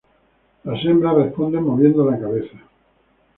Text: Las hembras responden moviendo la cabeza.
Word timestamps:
Las 0.63 0.83
hembras 0.83 1.13
responden 1.15 1.61
moviendo 1.61 2.09
la 2.09 2.17
cabeza. 2.17 2.57